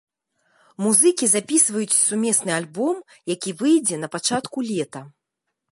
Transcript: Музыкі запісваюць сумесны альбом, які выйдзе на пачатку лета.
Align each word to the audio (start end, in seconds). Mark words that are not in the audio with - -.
Музыкі 0.83 1.25
запісваюць 1.33 1.97
сумесны 2.07 2.51
альбом, 2.59 2.95
які 3.37 3.55
выйдзе 3.61 3.95
на 4.05 4.15
пачатку 4.19 4.57
лета. 4.73 5.01